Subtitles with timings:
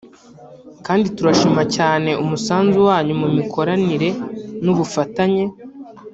[0.85, 4.09] kandi turashima cyane umusanzu wanyu mu mikoranire
[4.63, 5.43] n’ubufatanye